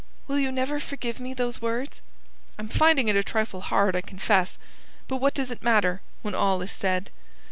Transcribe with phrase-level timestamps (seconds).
[0.25, 2.01] "Will you never forgive me those words?"
[2.57, 4.57] "I'm finding it a trifle hard, I confess.
[5.07, 7.11] But what does it matter, when all is said?"